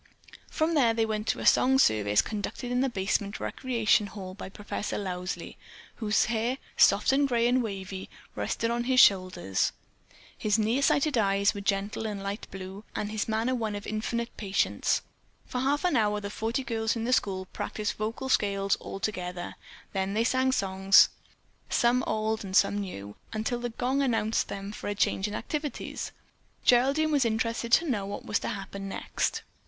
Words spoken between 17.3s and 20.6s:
practiced vocal scales all together, then sang